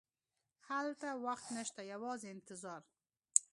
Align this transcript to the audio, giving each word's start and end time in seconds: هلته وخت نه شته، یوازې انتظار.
هلته 0.69 1.09
وخت 1.25 1.45
نه 1.55 1.63
شته، 1.69 1.81
یوازې 1.93 2.27
انتظار. 2.35 2.81